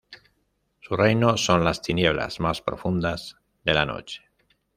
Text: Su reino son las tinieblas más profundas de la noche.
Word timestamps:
Su 0.79 0.95
reino 0.95 1.37
son 1.37 1.63
las 1.63 1.83
tinieblas 1.83 2.39
más 2.39 2.59
profundas 2.63 3.35
de 3.63 3.73
la 3.75 3.85
noche. 3.85 4.23